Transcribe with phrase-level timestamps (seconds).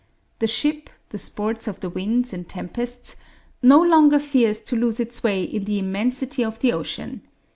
[0.39, 3.17] The ship, the sport of the winds and tempests,
[3.61, 7.21] no longer fears to lose its way in the immensity of the ocean.